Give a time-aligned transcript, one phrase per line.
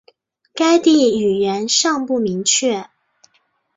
[0.55, 2.89] 该地语源尚不明确。